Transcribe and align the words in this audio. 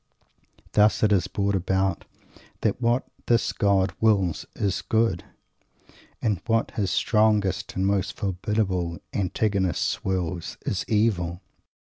Thus 0.71 1.03
it 1.03 1.11
is 1.11 1.27
brought 1.27 1.53
about 1.53 2.05
that 2.61 2.81
what 2.81 3.05
this 3.27 3.53
God 3.53 3.93
wills 4.01 4.47
is 4.55 4.81
"Good," 4.81 5.23
and 6.23 6.41
what 6.47 6.71
his 6.71 6.89
strongest 6.89 7.75
and 7.75 7.85
most 7.85 8.13
formidable 8.17 8.97
antagonist 9.13 10.03
wills 10.03 10.57
is 10.65 10.85
"Evil." 10.87 11.41